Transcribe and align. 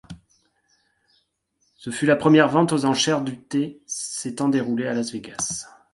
Ce 1.75 1.91
fut 1.91 2.07
la 2.07 2.15
première 2.15 2.47
vente 2.49 2.73
aux 2.73 2.85
enchères 2.85 3.21
de 3.21 3.33
thé 3.33 3.83
s'étant 3.85 4.49
déroulée 4.49 4.87
à 4.87 4.93
Las 4.93 5.11
Vegas. 5.11 5.67